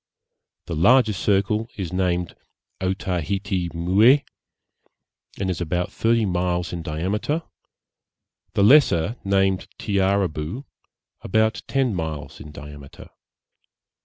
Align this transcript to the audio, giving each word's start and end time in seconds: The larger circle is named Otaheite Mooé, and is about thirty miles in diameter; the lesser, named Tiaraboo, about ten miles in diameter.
The 0.65 0.75
larger 0.75 1.13
circle 1.13 1.67
is 1.77 1.93
named 1.93 2.35
Otaheite 2.81 3.69
Mooé, 3.73 4.23
and 5.39 5.47
is 5.47 5.61
about 5.61 5.91
thirty 5.91 6.25
miles 6.25 6.73
in 6.73 6.81
diameter; 6.81 7.43
the 8.55 8.63
lesser, 8.63 9.17
named 9.23 9.67
Tiaraboo, 9.77 10.65
about 11.21 11.61
ten 11.67 11.93
miles 11.93 12.39
in 12.39 12.51
diameter. 12.51 13.11